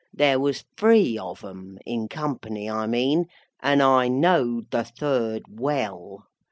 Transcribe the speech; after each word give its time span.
There 0.11 0.39
was 0.39 0.65
three 0.77 1.15
of 1.19 1.43
'em 1.45 1.77
(in 1.85 2.07
company, 2.07 2.67
I 2.67 2.87
mean), 2.87 3.27
and 3.61 3.83
I 3.83 4.07
knowed 4.07 4.71
the 4.71 4.83
third 4.83 5.43
well. 5.47 6.25